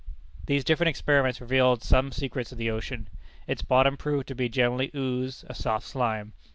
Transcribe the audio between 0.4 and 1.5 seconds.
These different experiments